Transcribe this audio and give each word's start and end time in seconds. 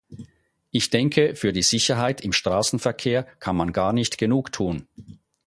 Ich 0.71 0.89
denke, 0.89 1.35
für 1.35 1.53
die 1.53 1.61
Sicherheit 1.61 2.21
im 2.21 2.33
Straßenverkehr 2.33 3.21
kann 3.39 3.55
man 3.55 3.71
gar 3.71 3.93
nicht 3.93 4.17
genug 4.17 4.51
tun. 4.51 4.87